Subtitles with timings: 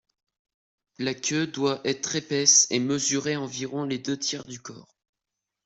[0.97, 4.97] La queue doit être épaisse et mesurer environ les deux tiers du corps.